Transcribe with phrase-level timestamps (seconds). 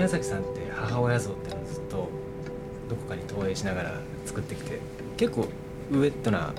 [0.00, 2.08] 宮崎さんって母親像ってのをずっと
[2.88, 4.78] どこかに投影しながら作ってきて
[5.18, 5.46] 結構
[5.92, 6.54] ウエットな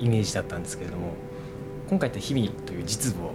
[0.00, 1.14] イメージだったんですけれども
[1.88, 3.30] 今回って日々という実母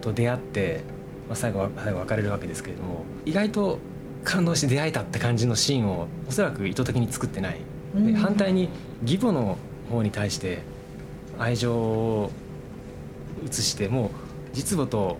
[0.00, 0.80] と出会って、
[1.28, 3.78] まあ、最後は最後別れるわけですけれども意外と
[4.24, 7.60] 感動して出会えたって感じのシーンをおそらく意図的に作ってない。
[7.94, 8.70] で反対に
[9.02, 9.58] 義母の
[9.90, 10.62] 方に対して
[11.38, 12.30] 愛情を
[13.46, 14.10] 移してもう
[14.54, 15.18] 実母と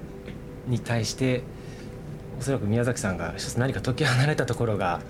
[0.66, 1.42] に対して
[2.42, 5.00] おそらく宮崎さんが一つ何か解き放れたところが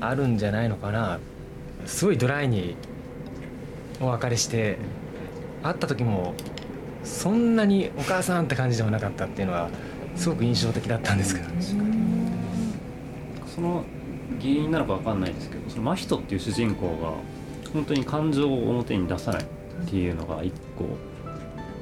[0.00, 1.18] あるんじゃないのかな。
[1.84, 2.74] すごいドライに
[4.00, 4.78] お別れして
[5.62, 6.32] 会った時も
[7.04, 9.68] そんなにお母さんって感じではなかったっていうのは
[10.16, 11.48] すごく印象的だったんですけど、
[13.54, 13.84] その
[14.40, 17.12] 原因なのか分かんないですけどその真人っていう主人公が
[17.74, 19.46] 本当に感情を表に出さないっ
[19.86, 20.86] ていうのが一個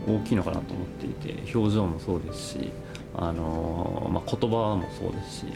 [0.06, 2.70] 大きいのかなと思っていて表情もそうですし、
[3.14, 5.46] あのまあ、言葉もそうですし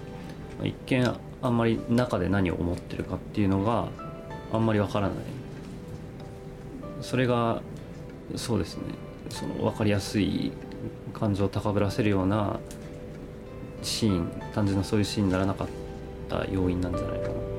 [0.64, 3.88] 一見あんまり中で何を思ってるかっていうのが
[4.52, 5.16] あんまり分からない。
[7.00, 7.62] それが
[8.36, 8.82] そうですね。
[9.30, 10.52] その分かりやすい
[11.14, 12.58] 感情を高ぶらせるような
[13.82, 15.68] シーン単純なそういうシーンにならなかっ
[16.28, 17.49] た要因なんじゃないかな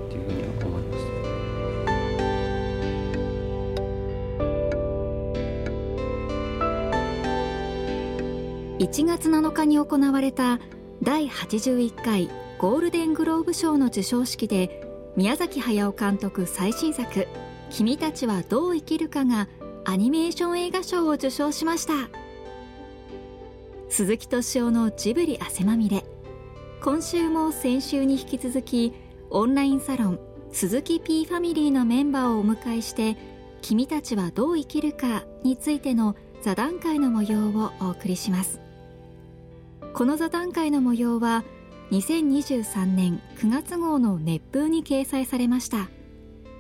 [8.82, 10.60] 1月7日に行われた
[11.04, 14.82] 第81回ゴールデングローブ賞の授賞式で
[15.16, 17.28] 宮崎駿監督最新作
[17.70, 19.48] 「君たちはどう生きるか」が
[19.86, 21.94] アニメーション映画賞を受賞しました。
[23.88, 26.04] 鈴木敏夫のジブリ汗まみれ。
[26.84, 28.94] 今週も先週に引き続き
[29.30, 30.20] オンラインサロン
[30.52, 33.16] 鈴木 P ファミリーのメンバーをお迎えして
[33.62, 38.61] 「君たちはどう生きるか」についての座談会の模様をお送りします。
[39.94, 41.44] この座談会の模様は
[41.92, 45.90] 2023年9月号の熱風に掲載されました。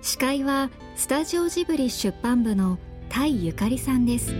[0.01, 2.77] 司会はスタジオジブリ出版部の
[3.07, 4.33] 田井ゆかりさんです。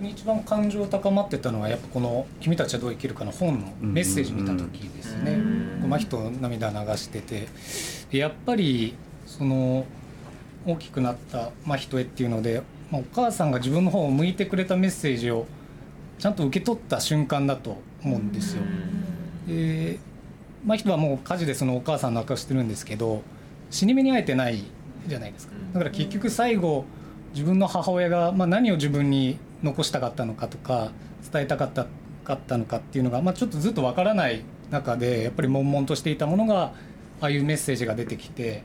[0.00, 5.38] 一番感情高まってたのはやっぱこの「君たちはどう生きるか」の本のメッセージ見た時ですね。
[5.84, 7.48] 真人涙流してて。
[8.16, 8.94] やっぱり
[9.26, 9.86] その
[10.64, 15.46] 大きくなった真人へっていうのでまあ、お母さんが自分の方を向いてくれたメッセージを
[16.18, 18.62] ちゃんと受け取った瞬間だと思うんですよ。
[19.48, 19.98] で
[20.64, 23.22] まあ、人はもう火事でそのお母さん亡くしてるんですけど
[23.70, 24.62] 死に目に会えてない
[25.08, 25.54] じゃないですか。
[25.72, 26.84] だから結局最後
[27.32, 30.92] 自分の母親が、まあ、何を自分に残したかったのかとか
[31.32, 31.86] 伝えたかった
[32.24, 36.72] かったのかっていうのが、まあ、ちょっとずっとわからない中でやっぱり悶々としていたものが
[37.20, 38.62] ああいうメッセージが出てきて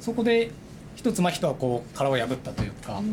[0.00, 0.50] そこで
[1.00, 3.04] 一つ真人はこう殻を破ったというか、あの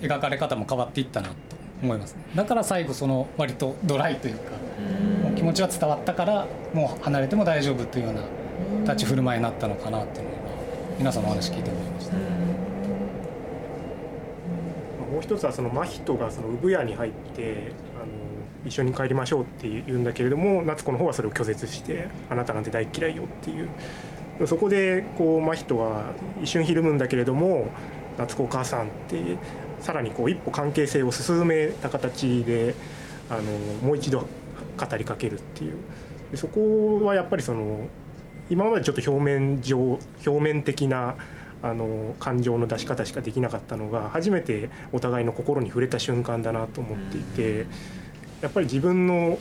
[0.00, 1.34] 描かれ方も変わっていったなと
[1.82, 2.22] 思いますね。
[2.36, 4.52] だから最後その割とドライというか、
[5.24, 8.22] もう気持ちは伝わったからもう離れても大丈夫というような
[8.84, 10.36] 立ち振る舞いになったのかなっていうのは
[10.96, 12.12] 皆さんのお話聞いて思いました。
[12.14, 12.20] も
[15.18, 18.12] う一つはその真人がその産屋に入ってあの
[18.64, 20.04] 一緒に帰りましょうって言うん。
[20.04, 23.68] だけれども夏子の方はそれを拒絶してあなたなんて大嫌いよっていう
[24.44, 27.68] そこでこう真人は一瞬ひるむんだけれども
[28.18, 29.38] 夏子お母さんって
[29.80, 32.74] さらにこう一歩関係性を進めた形で
[33.30, 33.42] あの
[33.82, 35.74] もう一度語りかけるっていう。
[36.30, 37.86] でそこはやっぱりその
[38.50, 41.16] 今までちょっと表面上表面的な
[41.62, 47.66] あの感情の出し方しかできなかったのが初めてお互いの心に触れた瞬間だなと思っていて
[48.40, 49.38] やっぱり自分の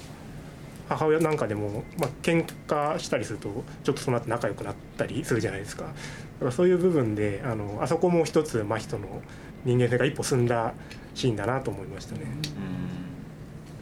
[0.87, 5.83] 母親なんかでも、まあ喧嘩したりするとちょっとその後仲良くなったりするじゃないですか。
[5.83, 9.21] だからそういう部分であのあそこも一つ真人の
[9.63, 10.73] 人間性が一歩進んだ
[11.13, 12.21] シーンだなと思いましたね。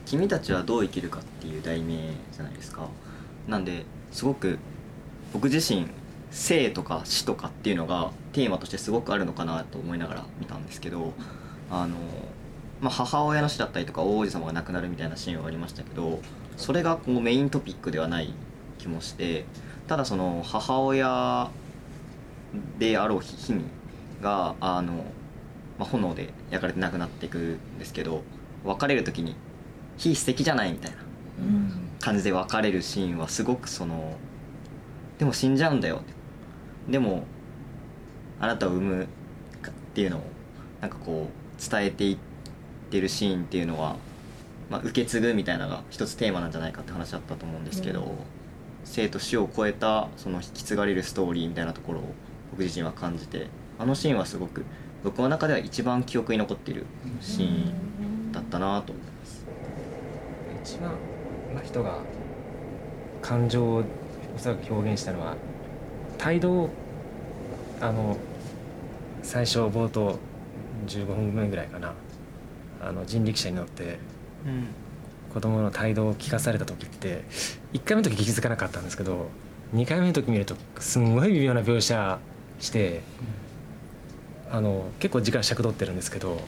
[0.06, 1.96] 君たちはどう生きるかっていう題名
[2.32, 2.88] じゃないですか。
[3.48, 4.60] なんですごく
[5.34, 5.88] 僕自身
[6.32, 11.14] 生とか死とかっていうのがテーマとしてすごくあるのかなと思いながら見たんですけど
[11.70, 11.96] あの、
[12.82, 16.20] まあ、母親の死だったりとか王子様が亡くなるみたいなシーンはありましたけど
[16.58, 18.34] それがこうメイントピックではない
[18.78, 19.46] 気もして
[19.88, 21.50] ただその母親
[22.80, 23.66] であろう氷見
[24.22, 24.94] があの、
[25.78, 28.24] まあ、炎で焼かれて亡くなっていくんですけど
[28.64, 29.36] 別れる時に
[29.98, 30.98] 「火素敵じゃない」みたいな
[32.00, 34.18] 感じで別れるシーンはすごくその
[35.20, 36.02] 「でも死んじゃうんだよ」
[36.90, 37.24] でも
[38.40, 39.08] あなたを産むっ
[39.94, 40.22] ていうのを
[40.82, 42.18] なんかこう伝えていっ
[42.90, 43.96] てるシーンっていうのは
[44.74, 48.08] まあ、受け継ぐみたいなのが一つテーマなんじゃないかって話だったと思うんですけど、うん、
[48.86, 52.04] 生と死を超えたその引き継がれるストーリーみたいなところを
[52.50, 54.66] 僕自身は感じてあのシーンはすごく
[55.04, 56.88] 僕の中では一番記憶に残っている
[57.22, 59.46] シーンだったなと思います。
[60.64, 60.96] 一番
[61.54, 62.00] 真人が
[63.22, 63.84] 感情を
[64.36, 65.36] おそらく表現したのは
[66.18, 66.70] 態度を
[67.80, 68.18] あの
[69.22, 70.18] 最初冒頭
[70.88, 71.94] 15分目ぐらいかな。
[72.82, 73.98] あの人力車に乗って
[75.34, 77.24] 子供の態度を聞かされた時って
[77.74, 79.30] 1回目の時気づかなかったんですけど
[79.74, 82.20] 2回目の時見るとすんごい微妙な描写
[82.60, 83.02] して、
[84.52, 86.40] あの結構時間尺取ってるんですけど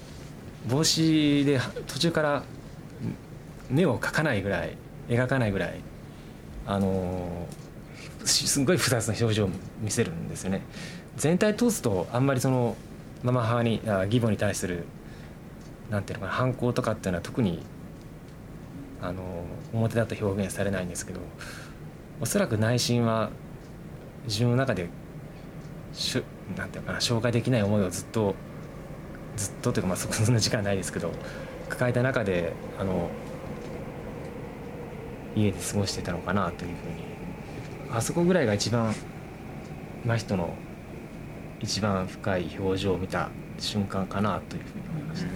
[0.69, 2.43] 帽子で途中から
[3.69, 4.77] 目を描かないぐらい
[5.09, 5.81] 描かないぐらい
[6.67, 7.47] あの
[8.25, 9.49] しすごい複雑な表情を
[9.81, 10.61] 見せるんですよね。
[11.17, 12.75] 全体通すとあんまりその
[13.23, 14.85] ママ母にあ義母に対する
[15.89, 17.63] なんていうのかな反抗とかっていうのは特に
[19.07, 19.23] あの
[19.73, 21.19] 表立って表現されないんですけど
[22.21, 23.29] おそらく内心は
[24.25, 24.89] 自分の中で
[25.93, 26.23] しゅ
[26.57, 28.35] なんていうかな消化できない思いをずっと
[29.35, 31.11] ずっとというかまあ そんな時間ないですけど
[31.69, 33.09] 抱えた中であの
[35.35, 37.05] 家で過ごしてたのかなというふうに
[37.91, 38.93] あそこぐらいが一番
[40.05, 40.53] 真人の
[41.59, 45.29] 一番深い表情を見た瞬間かなというふうに思いました。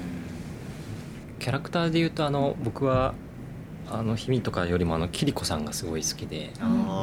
[1.40, 3.14] キャラクターでいうとあの僕は
[3.92, 6.52] あの氷見とかよりもあの桐子さんがすごい好きで。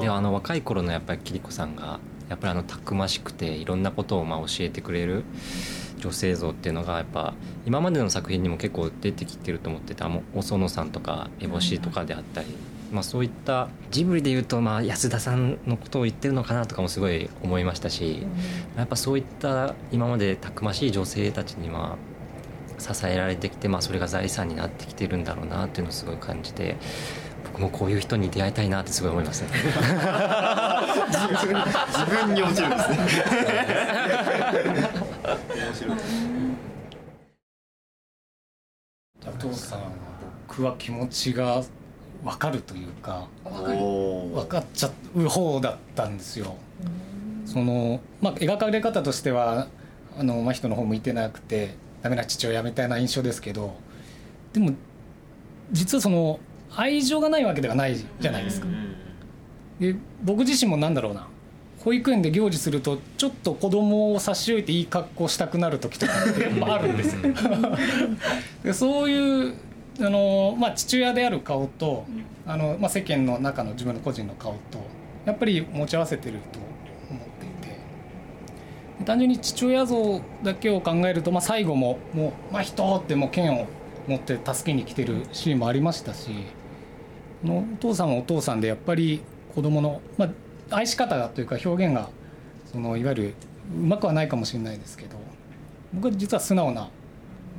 [0.01, 5.25] であの若い頃のやっぱり桐子さんがやっぱりあのたくましくていろんなことをまあ教えてくれる
[5.99, 7.35] 女性像っていうのがやっぱ
[7.65, 12.49] 今までの作品にも結構出てきてると思ってたもうお園さんとか烏帽子とかであったり、
[12.93, 18.23] まあ、そういったジブリでいうとまあ安田さんのことを言ってるのかなとかもすごい思いましたし。
[18.77, 21.97] やっぱそういった今までたくましい女性たちには
[22.79, 26.77] 支えられてきて、まあ、それが財産になってきてるんだろうなっていうのをすごい感じて
[27.45, 29.49] 僕もこういう人に出会いたいなってすごい思いますね。
[29.49, 31.47] 自
[32.07, 32.97] 分に落ちるんですね
[35.27, 35.97] 面白い
[39.27, 39.87] お父さんは
[40.49, 41.63] 僕は気持ちが
[42.25, 46.57] 分かるというかお分かっちゃう方だったんですよ。
[47.45, 49.69] そのまあ、描かれ方としては
[50.19, 51.75] あの真人の方向いてなくて
[52.07, 53.75] ダメな父親みたいな印象ですけど
[54.53, 54.71] でも
[55.73, 56.39] 実はその
[56.75, 58.69] 愛情がないわけではないじゃないですか。
[59.81, 61.27] で僕自身もなんだろうな
[61.81, 67.23] 保育園で行事するとちょっと子供を差し置いていい格好したくなる時とかってやっぱあるんですよ。
[68.63, 69.55] でそういう
[70.01, 72.07] あの、まあ、父親である顔と
[72.47, 74.79] あの、まあ、世間の中の自分の個人の顔と
[75.25, 76.61] やっぱり持ち合わせてると
[79.07, 83.67] 単純に父親像だけを考えると、まあ、最後ももう「まあ、人!」ってもう剣を
[84.09, 86.31] 持って助けに来てるシーンもありましたし
[87.45, 89.23] のお父さんはお父さんでやっぱり
[89.55, 90.27] 子供の、ま
[90.71, 92.09] あ、愛し方というか表現が
[92.71, 93.35] そのいわゆる
[93.75, 95.17] うまくはないかもしれないですけど
[95.95, 96.91] 僕は実は素直な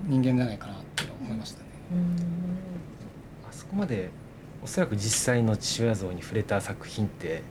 [0.05, 1.65] 人間じゃないかなって思いましたね。
[3.49, 4.09] あそこまで
[4.63, 7.41] おそらく実際の父親像に触れた作品って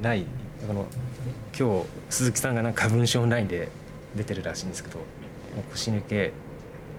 [0.00, 0.24] ない
[0.66, 0.86] この
[1.58, 3.68] 今日鈴木さんがなんか文章オンラインで
[4.14, 5.04] 出てるらしいんですけども
[5.68, 6.32] う腰抜け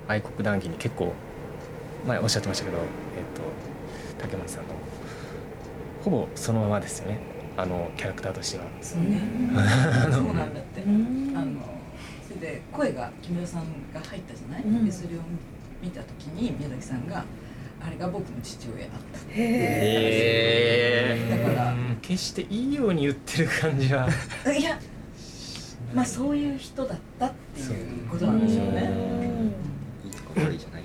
[0.08, 1.14] 愛国談義に結構
[2.08, 2.84] 前おっしゃってましたけど、えっ
[3.36, 4.74] と、竹森さんの
[6.04, 7.20] ほぼそのままですよね。
[7.58, 8.66] あのキャラクターとしては。
[8.82, 9.22] そうね。
[10.12, 10.82] そうなんだって。
[10.82, 11.62] あの
[12.28, 13.62] それで声が木村さん
[13.94, 14.86] が入ったじゃない、うん。
[14.86, 15.20] でそれを
[15.82, 17.24] 見た時に宮崎さんが
[17.86, 19.20] あれが僕の父親だった。
[19.32, 24.08] へだからうん決していいように言ってる感じは。
[24.58, 24.80] いや
[25.94, 28.92] まあそういう人だったっていうことなんでしょうね。
[30.06, 30.84] いいとか悪いじゃない。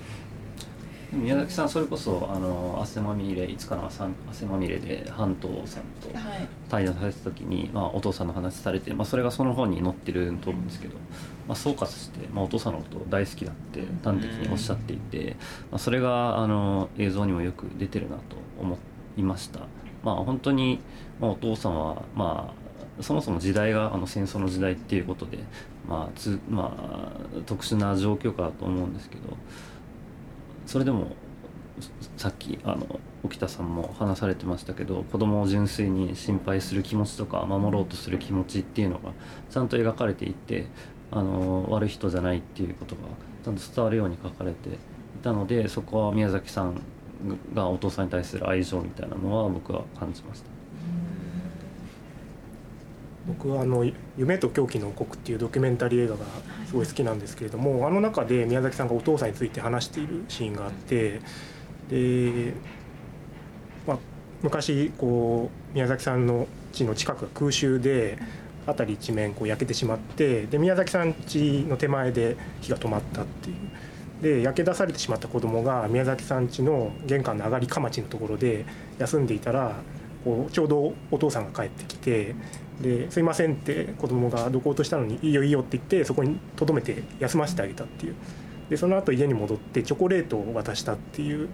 [1.13, 6.17] 宮崎さんそれこそあの汗まみれいつかなさん汗まみれで半藤さんと。
[6.17, 10.95] はい対談された時に、まあ、お父さんの話されて、まあ、それがその本に載ってると思うんですけど、
[11.47, 15.35] まあ、総括して、まあ、お父さんのこと大好きだって端的におっしゃっていて、
[15.71, 18.77] まあ、それがあの映像にもよく出てるなと思
[19.17, 19.61] いました。
[20.03, 20.79] まあ、本当に、
[21.19, 22.53] まあ、お父さんは、ま
[22.99, 25.39] あ、そもそも時代があの戦争の時代っていうことで、
[25.87, 29.21] まあつまあ、特殊な状況下だと思うんですけど
[30.65, 31.15] それでも
[32.17, 39.11] さっきあの沖田さんも話されてましたけど子供を純粋に心配する気持ちとか守ろうとする気持ちっていうのが
[39.49, 40.67] ちゃんと描かれていて
[41.11, 43.01] あの悪い人じゃないっていうことが
[43.43, 44.71] ちゃんと伝わるように書かれてい
[45.21, 46.81] たのでそこは宮崎さん
[47.53, 50.57] がお父さんに対する愛情みたいなのは僕は感じました。
[53.27, 53.83] 僕はあの
[54.17, 56.25] 「夢と狂気の王国」っていうドキュメンタリー映画が
[56.65, 61.19] すごい好きなんですけれどもあの中で宮崎さんがお父さんについて話しているシーンがあって
[61.89, 62.86] で、まあ、
[64.41, 68.17] 昔こう宮崎さんの家の近くが空襲で
[68.65, 73.55] 辺り一面こう焼けてしまってで宮崎さん家の手前で火が止まったっていう。
[74.21, 78.65] で焼け出されてしまった子供が宮崎さん家の玄関の上がりかまちのところで
[78.97, 79.75] 休んでいたら
[80.25, 82.35] こうちょうどお父さんが帰ってきて
[82.81, 88.15] で「すいません」って子供がどこうとしたのに「いいよいいよ」って言ってそこにとどめて休ませてあげたっていう。
[88.69, 91.49] でその後家に戻ってチョコレートを渡したっていう。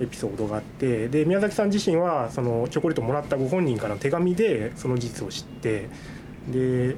[0.00, 5.88] エピソードがあってで宮崎さん自身はそのチョコレートをもらったご本人からの手紙でその事実を知って
[6.50, 6.96] で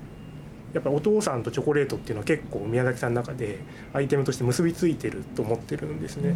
[0.72, 3.60] やっぱお父さんとチョコレートっていうのは結構宮崎さんの中で
[3.92, 6.34] アイテムとして結びついてると思ってるんですね。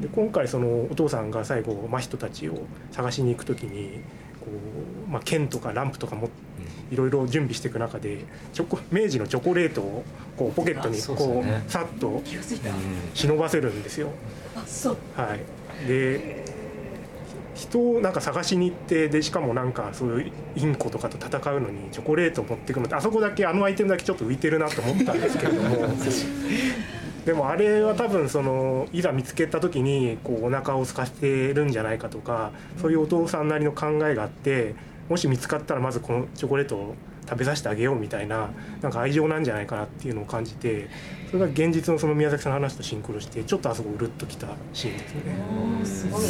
[0.00, 2.58] で今回そのお父さんが最後真人たちを
[2.92, 4.02] 探しに行く時に
[4.40, 4.46] こ
[5.08, 6.28] う、まあ、剣とかランプとかも
[6.90, 10.04] いろいろ準備していく中でチョコ明治のチョコレートを
[10.36, 12.22] こうポケットにこう、ね、さっと
[13.14, 14.10] 忍ばせるんですよ。
[14.54, 14.96] あそう。
[15.16, 16.44] はいで
[17.54, 25.88] 人をなんか探しに行ってでしかもなんかそういうインコとかと戦うのにチョコレートを持ってくのってあそこだけあのアイテムだけちょっと浮いてるなと思ったんですけれども。
[27.24, 32.50] でもあれは多分そのいざ見つけた時にこうお腹を空かせてるんじゃないかとか
[32.82, 34.74] そういうお父さんなりの考えがあって
[35.08, 36.94] もし見つかったらまずこのチョコレートを
[37.28, 38.50] 食べさせてあげようみたいな
[38.82, 40.88] なんか愛情なんじゃないかなっていうのを感じて
[41.30, 45.22] それが現実のその宮崎さんの話とシンクロしてちょっとあそこうるっときたシーンですね。
[45.84, 46.28] すごいね。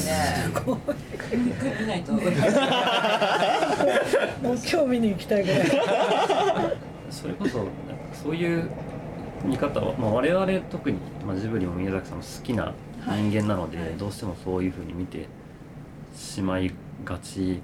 [1.80, 2.12] 見ないと。
[2.12, 2.20] も
[4.52, 5.60] う興味に行きたいぐらい。
[7.10, 7.72] それこそなんか
[8.12, 8.70] そういう
[9.44, 10.96] 見方は、まあ、我々特に、
[11.26, 12.72] まあ、ジブリも宮崎さんも好きな
[13.06, 15.28] 人間なので、はい、どうしてもそういうふうに見て
[16.16, 16.72] しまい
[17.04, 17.60] がち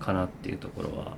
[0.00, 1.16] かなっていうところはあ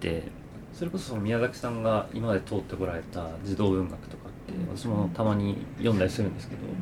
[0.00, 0.40] って。
[0.72, 6.72] それこそその宮崎さんが今まで通ってこられた児童文学とかって私もたまに読んだりするんですけどや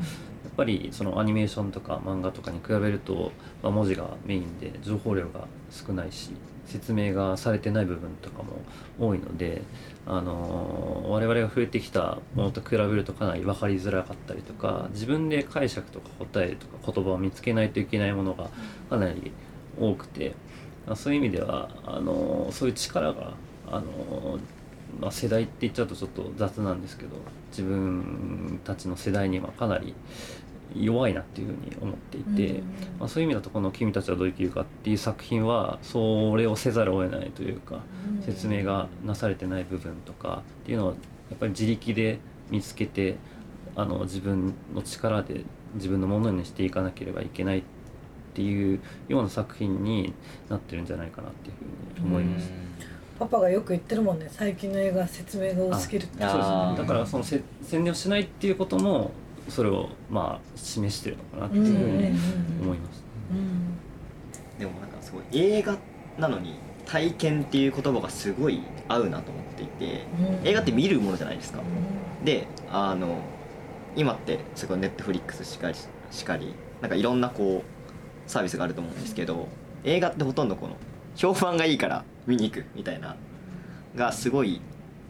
[0.50, 3.32] っぱりそのアニメーションとか漫画とかに比べると、
[3.62, 6.30] まあ、文字がメインで情報量が少ないし
[6.66, 8.60] 説明がされてない部分とかも
[9.00, 9.62] 多いので、
[10.06, 18.50] あの我々が触れてきたものと比べるとかなり分かりづらかったりとか自分で解釈とか答えとか言葉を見つけないといけないものが
[18.90, 19.32] かなり
[19.80, 20.34] 多くて
[20.96, 23.34] そういう意味ではあのそういう力が
[23.66, 24.38] あの、
[25.00, 27.16] まあ、世代って言っちゃうとちょっと雑なんですけど
[27.50, 29.94] 自分たちの世代にはかなり
[30.76, 32.62] 弱いなっていうふうに思っていて、
[32.98, 37.80] まあ、そういう意味だとこの「君たちはどう生きるか」っていう作品はそれをせざるを得ないというか
[38.22, 40.94] 説明がなされてない部分とかっていうのは
[41.30, 42.18] やっぱり自力で
[42.50, 43.16] 見つけて
[43.76, 47.77] あの自分の力で自分のものにしていかなければいけないって
[48.42, 50.12] いうような作品に
[50.48, 51.54] なってるんじゃないかなっていう
[51.96, 52.50] ふうに思います。
[53.18, 54.28] パパがよく言ってるもんね。
[54.30, 56.74] 最近の映画説明が多すぎるってそうですね。
[56.78, 59.10] だからそのせ宣伝をしないっていうことも
[59.48, 62.18] それをまあ示してるのかなっていうふうに
[62.62, 63.02] 思います、
[64.58, 65.76] でもなんかすごい映画
[66.18, 66.54] なのに
[66.86, 70.06] 体験っていう言葉がすごい合うなと思っていて、
[70.44, 71.60] 映画って見るものじゃないですか、
[72.24, 73.20] であの
[73.96, 75.74] 今ってすごいネットフリックスしかり
[76.10, 77.77] しかりなんかいろんなこう
[78.28, 79.48] サービスがあると思うんですけど
[79.84, 80.76] 映画ってほとんどこの
[81.16, 83.16] 評判がいいから見に行くみたいな
[83.96, 84.60] がすごい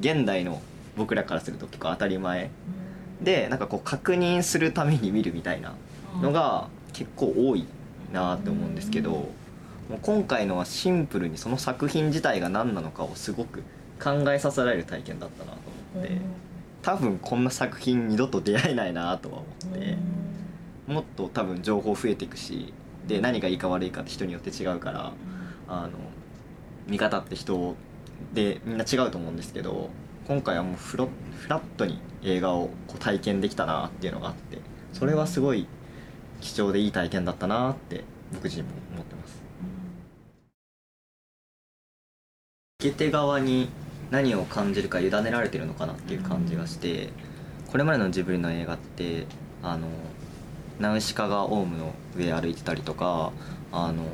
[0.00, 0.62] 現代の
[0.96, 2.50] 僕らからすると結構当たり前。
[3.20, 5.74] でなんかこう確認するために見るみたいな
[6.22, 7.66] のが結構多い
[8.12, 13.64] なって思うんですけどもう今回のはシンプルにその作品自体が何なのかをすごく
[14.00, 15.58] 考えさせられる体験だったなと
[15.94, 16.20] 思って
[16.82, 19.96] 多分こんな作品二度と出会えないなとは思って
[20.86, 22.72] もっと多分情報増えていくし
[23.08, 25.12] で何がいいか悪いかって人によって違うから
[25.66, 25.90] あの
[26.86, 27.74] 見方って人
[28.34, 29.90] でみんな違うと思うんですけど
[30.26, 34.58] 今回はもうフロフラットに映画をこう体験できたなっていうのがあって
[34.92, 35.66] それはすごい
[36.40, 39.42] 貴重でいい体験だったなって僕自身も思ってます。
[42.80, 43.70] 受け手側に
[44.10, 47.08] 何を感じるか委ねられてるのかなっていう感じがして
[47.66, 49.26] これまでのジブリの映画って
[49.62, 49.88] あの
[50.78, 53.32] ナウシカがオウムの上歩いてたりとか
[53.72, 54.04] あの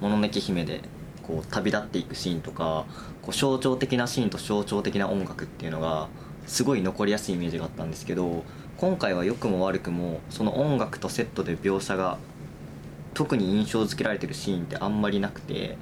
[0.00, 0.80] もののけ姫で
[1.22, 2.86] こう旅立っていくシーンとか
[3.22, 6.08] こう象徴的なシーンと象徴的な音楽っていうのが
[6.46, 8.44] すごい残りやすいイメージがあったんですけど
[8.78, 12.18] 今回は良くも悪くもその音楽とセットで描写が
[13.14, 15.76] 特に印象付けられてるシーンってあんまりなくて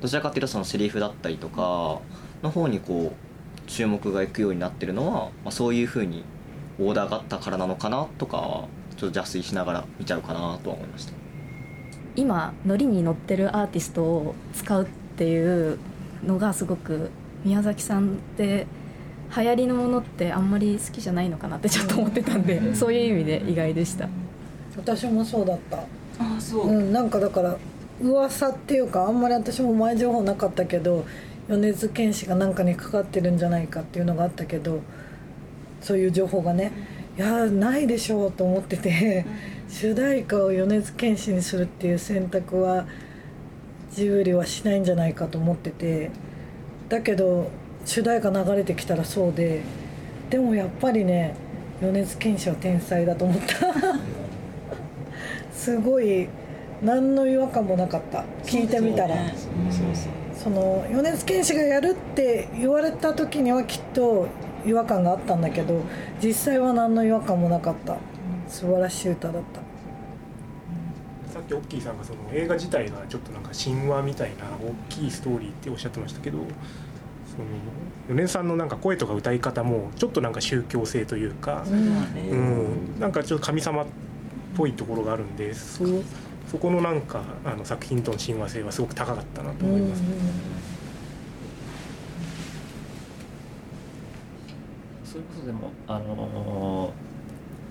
[0.00, 2.00] どちらかというとそのセリフだったりとか
[2.42, 5.12] の方にこう注目がいくようになってるのは、
[5.44, 6.24] まあ、そういうふうに
[6.78, 8.66] オーダーがあったからなのかなとか
[8.98, 11.12] ちょっと邪推しながら見ちゃうかなとは思いました。
[12.16, 14.86] 今ノリに乗ってるアーティストを使うっ
[15.16, 15.78] ていう
[16.26, 17.10] のがすごく
[17.44, 18.66] 宮崎さんって
[19.36, 24.08] 流行りのものってあんまり好きじゃないのかなってちょっと思ってたんで、そういう意味で意外でした。
[24.76, 25.78] 私もそうだった。
[26.18, 27.56] あそう、うん、なんかだから
[28.00, 31.04] 噂っていうかあんまり私も前情報なかったけど
[31.48, 34.80] 米津玄師が何かにかかってるんじゃないかっていうのがあったけど
[35.80, 36.72] そういう情報がね
[37.18, 39.26] いやないでしょうと思ってて
[39.68, 42.86] 主題歌を米津玄師にするっていう選択は
[43.90, 46.12] ジブリはしないんじゃないかと思ってて
[46.88, 47.50] だけど
[47.84, 49.62] 主題歌流れてきたらそうで
[50.30, 51.34] でもやっぱりね
[51.80, 53.54] 米津玄師は天才だと思った。
[55.52, 56.28] すごい
[56.82, 58.24] 何の違和感もなかった。
[58.44, 59.16] 聞いてみたら。
[60.34, 64.26] その米津玄師がやるって言われた時にはきっと
[64.64, 65.82] 違和感があったんだけど
[66.22, 67.96] 実際は何の違和感もなかった。
[68.48, 69.60] 素晴らしい歌だった。
[71.32, 76.48] さっきオッキーさんがその映画自体がちょっとなんか神話みたいな大きいストーリーっておっしゃってましたけどその
[78.08, 83.86] 米津さんのなんか声とか歌い方もちょっとなんか宗教性というか、うん、なんかちょっと神様っ
[84.56, 85.84] ぽいところがあるんでそ
[86.50, 90.08] そこのなんかあの作品との親和性はすごく高かったなと思います、ね。
[90.08, 90.67] それこそ
[95.48, 96.92] でもあの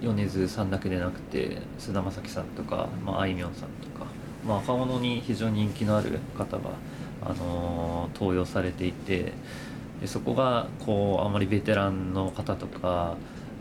[0.01, 4.07] 米津さんだけでなくて菅田将暉さんとか、まあ、あいみょんさんとか、
[4.43, 6.71] まあ、若者に非常に人気のある方が、
[7.21, 9.31] あの登用されていて
[10.01, 13.15] でそこがこうあまりベテランの方とか、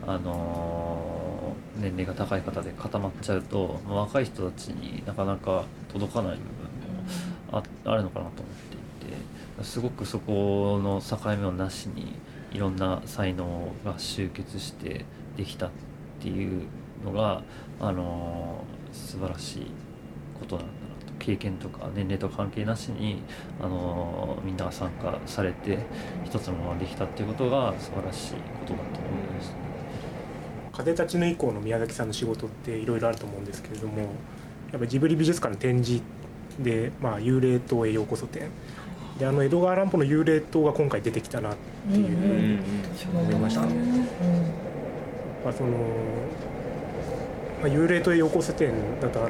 [0.07, 8.55] あの年齢が高い方で固まっちゃうと、まあ、若い人たちになかなか届かない部分もああるのかなと思っ
[8.99, 12.15] ていてすごくそこの境目をなしに
[12.57, 15.05] いろんな才能が集結して
[15.37, 15.69] できたっ
[16.19, 16.63] ていう
[17.05, 17.43] のが、
[17.79, 19.71] あの素晴らしい
[20.39, 23.21] ことなんだなと経験とか年齢と関係なしに、
[23.61, 25.77] あのみんなが参加されて
[26.25, 29.55] 一つのものができたっていうことが素晴らしいことだと思います、ね。
[30.73, 34.01] 風立ちぬ以降の宮崎さんの仕事っていろいろあると思うんですけれども
[34.71, 36.03] やっぱジブリ美術館の展示
[36.59, 38.49] で、まあ、幽霊島へようこそ展
[39.19, 41.55] であの江戸川乱歩の幽霊島が今回出てきたなっ
[41.91, 42.07] ていう。
[42.07, 42.59] ふうに
[43.13, 43.61] 思いました。
[43.61, 43.67] ま
[45.49, 45.71] あ、その、
[47.61, 49.29] まあ、幽霊島へようこそ展だとあ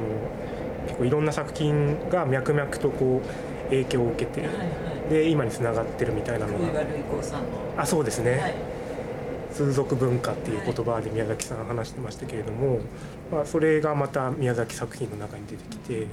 [0.86, 4.64] 結構いろんな作品が脈々とこう影響を受けて、はいは
[5.06, 6.64] い、で今につながってるみたいなのが。
[7.76, 8.54] あそうですね、はい、
[9.52, 12.80] 通俗文化っていう言葉で宮崎さん話してましたけれども、
[13.30, 16.00] まあ、それがまた宮崎作品の中に出てきて。
[16.00, 16.06] や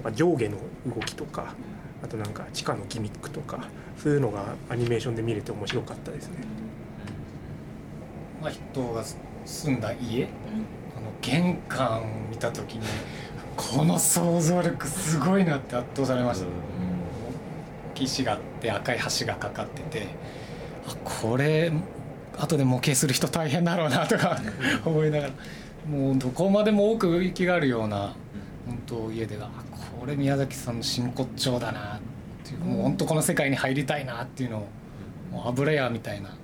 [0.00, 0.56] っぱ上下の
[0.86, 1.54] 動きとか
[2.02, 6.38] あとなんか地下のギミックとかそういうのがアニメーションで見れて面白かったですね。
[8.42, 9.02] まあ、人が
[9.44, 10.26] 住んだ家、あ
[11.00, 12.86] の玄関見た時に
[13.56, 16.46] この想像力すごいなって圧倒されました。
[17.94, 20.06] 岸があって赤い橋がかかってて
[20.86, 21.72] あこれ
[22.38, 24.38] 後で模型する人大変だろうなとか
[24.84, 25.32] 思いながら
[25.88, 28.14] もうどこまでも奥行きがあるような
[28.66, 29.48] 本当家では
[30.00, 32.00] これ宮崎さんの真骨頂だなっ
[32.44, 34.68] ていうもう本当この世界に入りたいなっていうのを
[35.32, 36.36] もう油屋みたいな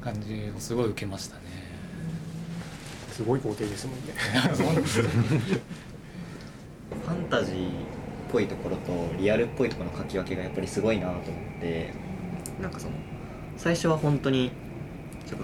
[0.00, 1.42] 感じをすごい受けましたね。
[3.12, 4.12] すごい工程ですもんね。
[6.90, 7.70] ファンタジーっ
[8.32, 11.24] ぽいところとリアルっぽいところの書き分けがやっぱりすごいなと思っ
[11.60, 11.92] て
[12.60, 12.94] なんかその
[13.56, 14.52] 最初は本当に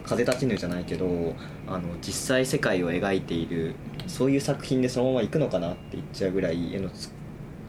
[0.05, 1.35] 風立ちぬじゃないけど
[1.67, 3.75] あの実際世界を描いている
[4.07, 6.89] そういう作品でそのまま行くのかなって言っちゃうぐらい絵の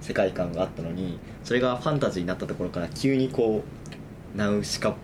[0.08, 3.62] 世界観があったのにそれがファンタジーになったところから急にこ
[4.34, 4.96] うナウシカ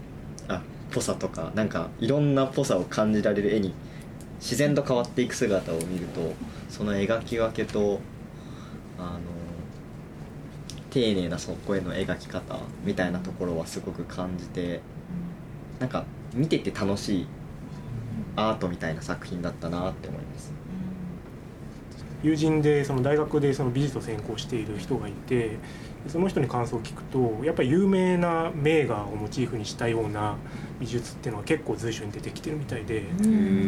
[0.47, 0.61] あ
[0.91, 3.73] ぽさとかなんかいろんなぽさを感じられる絵に
[4.39, 6.33] 自然と変わっていく姿を見ると
[6.69, 7.99] その描き分けと
[8.97, 9.19] あの
[10.89, 14.79] 丁寧なそこへの描き方みたいなところはすごく感じて
[15.79, 17.27] なんか見てて楽しい
[18.37, 20.52] アートみたいな作品だったなって思います。
[22.23, 25.57] 友人でその大学でその美術を専攻している人がいて
[26.07, 30.37] その人に感想を聞くとやっぱり有名な名画をモチーフにしたような
[30.79, 33.05] 美術っていうのは結構随所に出てきてるみたいで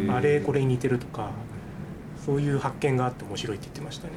[0.09, 1.31] あれこれに似てるとか
[2.25, 4.13] そういう発見があって面白いって言ってましたね。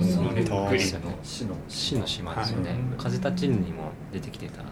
[0.00, 2.70] そうね、グリの死の死の島ですよね。
[2.70, 4.62] はい、風立ちぬにも出てきてた。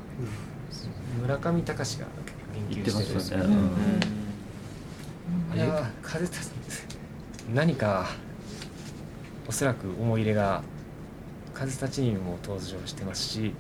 [1.21, 2.07] 村上隆が
[2.71, 3.45] 言ってましたね。
[5.55, 6.53] いや風立ち
[7.53, 8.07] 何か
[9.47, 10.63] おそらく思い入れが
[11.53, 13.53] 風立ちにも登場してますし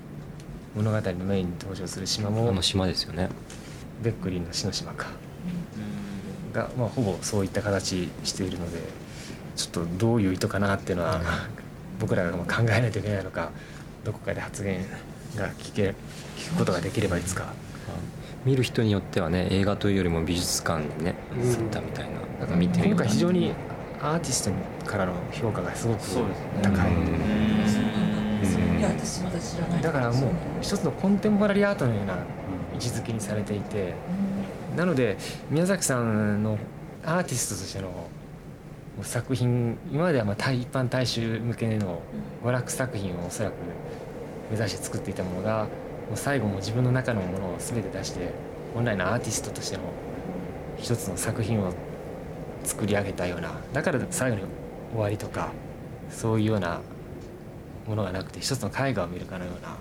[0.74, 3.28] 物語のメインに登場する島もあの島ですよね。
[4.02, 5.06] ベックリンの死の島か。
[6.52, 8.78] が、まあ、ほぼそういった形しているので
[9.56, 11.20] ちょっとどういう意図かなっていうのは
[11.98, 13.50] 僕らが考えないといけないのか
[14.04, 14.84] どこかで発言
[15.36, 15.94] が聞け
[16.36, 17.52] 聞くことができればいつか。
[18.44, 23.52] 見る人によってはね映画というよりも美術館にね映ったみたいな,、なんか見てる今回非常に
[24.02, 24.50] アーティスト
[24.84, 26.00] からの評価がすごく
[26.62, 26.90] 高い。
[29.82, 32.14] だからもう一つのコンテンポラリーアートのような
[32.74, 33.94] 位置づけにされていて
[34.76, 35.16] なので
[35.50, 36.58] 宮崎さんの
[37.04, 38.08] アーティストとしての
[39.02, 42.02] 作品今まではまあ一般大衆向けの
[42.44, 43.54] 娯楽作品をおそらく
[44.50, 45.64] 目指して作っていたものが
[46.08, 48.30] もう最後も自分の中のものを全て出して
[48.74, 49.82] 本来のアーティストとしての
[50.76, 51.72] 一つの作品を
[52.62, 54.42] 作り上げたようなだから最後に
[54.94, 55.50] 終わりとか
[56.08, 56.80] そういうような
[57.86, 59.76] ものがなくて一つの絵画を見るかのような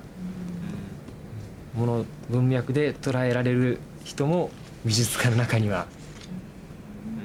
[1.86, 4.50] もの文脈で捉えられる人も
[4.84, 5.86] 美術家の中には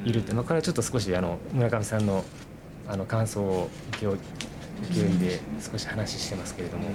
[0.04, 2.24] いるって、まあ、これはちょっと少しあの村上さんの
[2.86, 6.88] あの感想を受け負いで少し話してますけれども。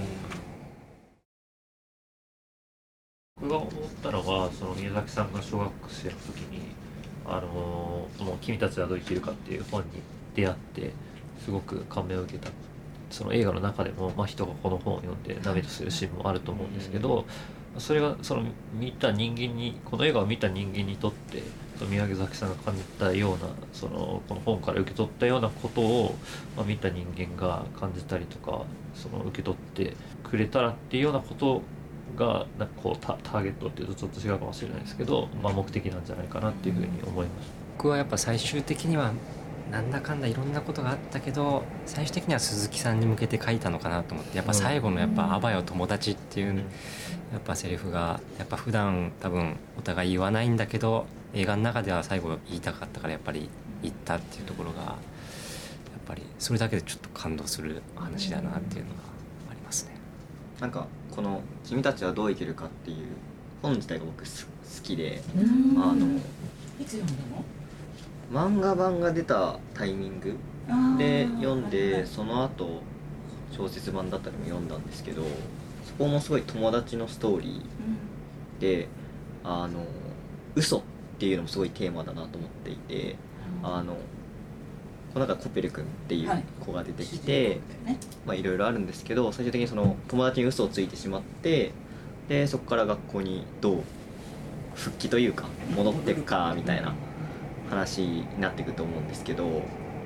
[3.40, 3.70] 僕が思っ
[4.02, 6.74] たのがその宮崎さんが小学生の時に
[7.26, 10.02] 「あのもう君たちはどう生きるか」っていう本に
[10.34, 10.92] 出会って
[11.44, 12.50] すごく感銘を受けた
[13.10, 17.24] その映画の中でも、まあ、人がこの本を読んで涙するシーンもあると思うんですけど
[17.78, 21.42] それがその見た人間にこの映画を見た人間にとって
[21.78, 26.14] その宮崎さんが感じたようなそのこの本から受け取ったようなことを、
[26.56, 31.62] まあ、見た人間が感じたりとかその受け取ってくれたらっていうようなこと
[32.16, 37.50] がなんかこうタターゲットっていうとちょっと違うかもしれないですけど、まあ、目的なんじゃないかなっていうふうに思います。
[37.76, 39.12] 僕はやっぱ最終的には
[39.74, 46.54] なんだかんだいろんなことがあったけど最終的には鈴木さんに向けて書いたのかなと思ってやっぱ最後のやっぱ「あばよ友達」っていう
[47.32, 53.48] やっぱセリフがやっぱ普段多分お互い言わないんだけど映画の中では最後言いたかったからやっぱり
[53.82, 54.94] 言ったっていうところがやっ
[56.06, 58.96] ぱりそれだけでちょっと感動する話だなっていうのが
[59.50, 59.96] ありますね。
[60.60, 63.08] なんかこの「君たちはどう生きるか」っていう
[63.60, 64.28] 本自体が僕好
[64.84, 66.06] きであの
[66.80, 67.44] いつ読んだの？
[68.34, 70.36] 漫画版が出たタイミング
[70.98, 72.82] で読んでその後
[73.52, 75.22] 小説版だったりも読んだんですけど
[75.84, 78.88] そこもすごい友達のストーリーで、
[79.44, 79.84] あの
[80.56, 80.82] 嘘っ
[81.18, 83.16] ていうのもすごいテーマだなと思っていて、
[83.62, 83.94] あの
[85.12, 87.60] この中コペル君っていう子が出てきて、
[88.26, 91.72] まあいろいろあるんですけど最終的にその友達に嘘をついてしまって
[92.28, 93.82] でそこから学校にどう
[94.74, 96.94] 復帰というか戻っていくかみたいな
[97.68, 99.62] 話になっていくと思うんですけど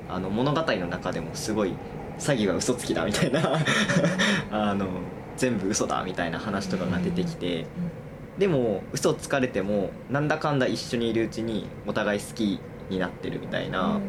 [0.09, 1.75] あの物語の中でもすごい
[2.19, 3.59] 詐欺は嘘つきだみたいな
[4.51, 4.87] あの
[5.37, 7.67] 全部嘘だみたいな話とかが出てきて
[8.39, 14.01] でも嘘つかれてもなんだかんだ一緒にいるうちにお互い好きになってるみたいな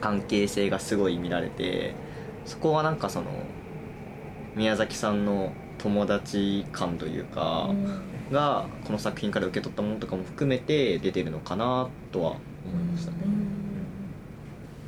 [0.00, 1.94] 関係性がすごい見られて
[2.44, 3.26] そこはなんかその
[4.54, 7.70] 宮崎さんの友達感というか
[8.30, 13.16] がこの作品から受け取ったものとかも含めて出てるのかなとは思いましたね。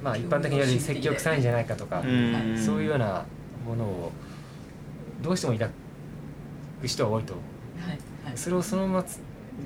[0.02, 3.24] まあ一般的により積極臭いんじゃないかとかそういうような
[3.66, 4.12] ものを
[5.22, 5.70] どうしても抱
[6.82, 7.38] く人は多いと、は
[7.92, 7.98] い。
[8.28, 9.04] はい、それをそのまま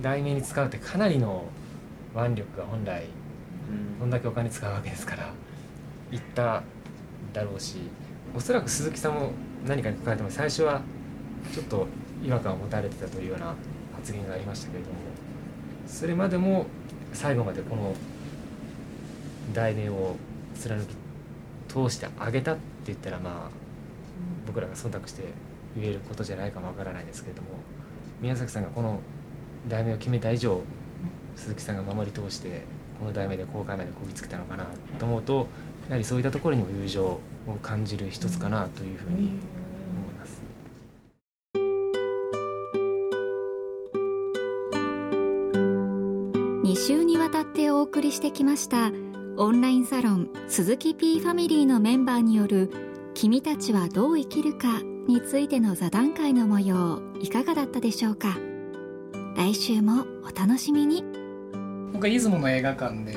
[0.03, 1.45] 題名に使うってかなりの
[2.15, 3.05] 腕力が本来
[3.99, 5.33] こんだけお金使うわけですから
[6.11, 6.63] 言った
[7.33, 7.77] だろうし
[8.35, 9.33] おそらく鈴木さんも
[9.67, 10.81] 何かに書かれても最初は
[11.53, 11.87] ちょっと
[12.25, 13.55] 違和感を持たれてたというような
[13.95, 14.97] 発言がありましたけれども
[15.87, 16.67] それまでも
[17.13, 17.95] 最後までこの
[19.53, 20.17] 題名を
[20.55, 20.95] 貫き
[21.73, 23.51] 通してあげたって言ったらまあ
[24.47, 25.23] 僕らが忖度して
[25.77, 27.49] 言えることじゃないかもわからないですけれども
[28.21, 29.01] 宮崎さんがこの
[29.69, 30.63] 題名を決めた以上
[31.37, 32.63] 鈴木さんが守り通して
[32.99, 34.67] この題名で公開までこぎつけたのかな
[34.99, 35.47] と思うと
[35.89, 37.21] やはりそういったところにも友情を
[37.63, 39.33] 感じる一つかなというふうに
[47.89, 48.93] 送りしてきました。
[49.39, 52.71] オンラインサロン鈴木 P ファミリーのメンバーによる
[53.15, 58.37] 「君たちはどう生きるか」についての座談会の模様いかがだったでしょうか？
[59.37, 61.03] 来週もお楽しみに。
[61.95, 63.15] 僕は出雲の映画館で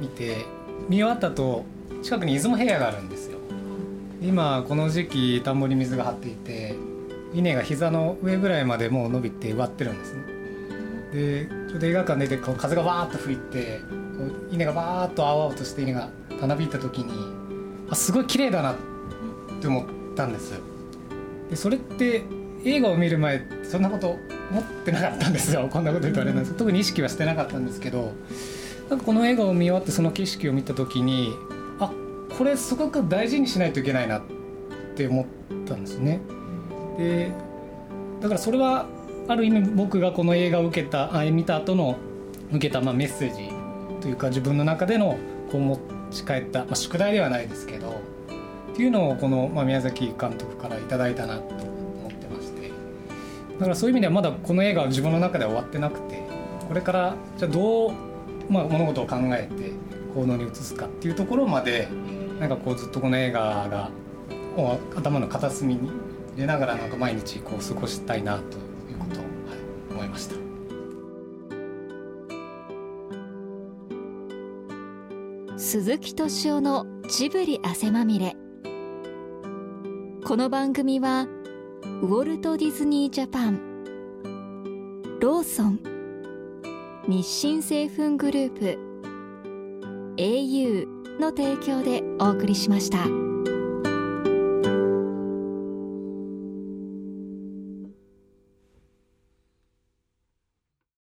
[0.00, 0.46] 見て
[0.88, 1.66] 見終わったと
[2.02, 3.36] 近くに出雲平野があるんですよ。
[4.22, 6.74] 今この時期田んぼに水が張っていて
[7.34, 10.22] 稲が膝の上ぐらいまでもう伸びて植わってるんですね。
[11.12, 13.80] でちょうど映画館出てこう風がわーっと吹いて
[14.50, 16.08] 稲がわーっと青々として稲が
[16.40, 17.12] たなびいた時に
[17.90, 18.76] あすごい綺麗だなっ
[19.60, 20.60] て思ったんです。
[21.50, 22.24] でそれって
[22.64, 24.16] 映画を見る前そんなこと
[24.50, 25.68] 思ってなかったんですよ。
[25.72, 26.54] こんなこと言うとあれなんです。
[26.54, 28.12] 特に意識はしてなかったんですけど
[28.88, 31.32] なんかこの映画を見終わってその景色を見た時に
[31.80, 31.90] あ
[32.36, 34.22] これすごく大事にしないといけないなっ
[34.94, 35.24] て思っ
[35.66, 36.20] たんですね。
[36.98, 37.32] で
[38.20, 38.86] だからそれは
[39.28, 41.96] ある意味僕がこの映画を受けたあ見た後の
[42.50, 43.53] 受けたまあメッセージ
[44.04, 45.16] というか自分の中での
[45.50, 48.02] こう持ち帰った、まあ、宿題ではないですけど
[48.72, 52.70] っていうのをこの、まあ、宮崎監督から頂いたなと思ってまして。
[53.58, 56.22] だからそういう意味ではまだこの映画は自分の中では終わってなくて
[56.68, 57.92] これからじゃあどう、
[58.50, 59.72] まあ、物事を考えて
[60.14, 61.88] 行動に移すかっていうところまで
[62.38, 63.40] なんかこうずっとこの映画
[63.70, 63.90] が
[64.96, 65.88] 頭の片隅に
[66.34, 68.63] 入れながらなんか毎日こう過ごしたいなと
[75.74, 78.36] 鈴木敏夫のジブリ汗まみれ
[80.24, 81.26] この番組は
[82.00, 83.58] ウォルト・ディズニー・ジャパン
[85.18, 85.80] ローソン
[87.08, 88.78] 日清製粉グループ
[90.16, 90.86] au
[91.18, 93.33] の提供でお送りしました。